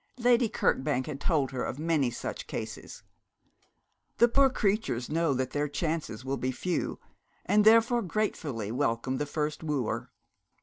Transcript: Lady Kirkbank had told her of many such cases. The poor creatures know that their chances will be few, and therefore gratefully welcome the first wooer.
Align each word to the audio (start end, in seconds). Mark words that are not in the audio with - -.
Lady 0.17 0.49
Kirkbank 0.49 1.05
had 1.05 1.21
told 1.21 1.51
her 1.51 1.63
of 1.63 1.77
many 1.77 2.09
such 2.09 2.47
cases. 2.47 3.03
The 4.17 4.27
poor 4.27 4.49
creatures 4.49 5.11
know 5.11 5.35
that 5.35 5.51
their 5.51 5.67
chances 5.67 6.25
will 6.25 6.37
be 6.37 6.51
few, 6.51 6.97
and 7.45 7.63
therefore 7.63 8.01
gratefully 8.01 8.71
welcome 8.71 9.17
the 9.17 9.27
first 9.27 9.63
wooer. 9.63 10.09